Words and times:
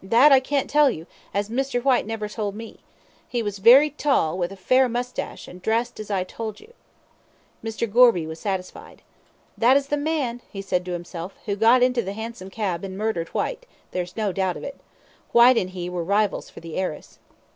"That 0.00 0.30
I 0.30 0.38
can't 0.38 0.70
tell 0.70 0.90
you, 0.90 1.08
as 1.34 1.48
Mr. 1.48 1.82
Whyte 1.82 2.06
never 2.06 2.28
told 2.28 2.54
me. 2.54 2.78
He 3.28 3.42
was 3.42 3.58
very 3.58 3.90
tall, 3.90 4.38
with 4.38 4.52
a 4.52 4.56
fair 4.56 4.88
moustache, 4.88 5.48
an' 5.48 5.58
dressed 5.58 5.98
as 5.98 6.08
I 6.08 6.22
told 6.22 6.60
you." 6.60 6.72
Mr. 7.64 7.92
Gorby 7.92 8.24
was 8.24 8.38
satisfied. 8.38 9.02
"That 9.58 9.76
is 9.76 9.88
the 9.88 9.96
man," 9.96 10.40
he 10.52 10.62
said 10.62 10.84
to 10.84 10.92
himself, 10.92 11.34
"who 11.46 11.56
got 11.56 11.82
into 11.82 12.00
the 12.02 12.12
hansom 12.12 12.48
cab, 12.48 12.84
and 12.84 12.96
murdered 12.96 13.30
Whyte; 13.30 13.66
there's 13.90 14.16
no 14.16 14.30
doubt 14.30 14.56
of 14.56 14.62
it! 14.62 14.78
Whyte 15.32 15.58
and 15.58 15.70
he 15.70 15.90
were 15.90 16.04
rivals 16.04 16.48
for 16.48 16.60
the 16.60 16.76
heiress." 16.76 17.18